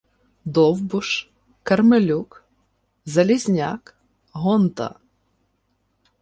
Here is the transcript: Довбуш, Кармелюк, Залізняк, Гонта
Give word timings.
Довбуш, 0.45 1.29
Кармелюк, 1.63 2.43
Залізняк, 3.05 3.97
Гонта 4.31 4.99